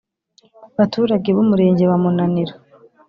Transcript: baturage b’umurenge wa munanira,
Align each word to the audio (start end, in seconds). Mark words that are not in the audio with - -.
baturage 0.77 1.29
b’umurenge 1.35 1.83
wa 1.91 1.97
munanira, 2.03 2.53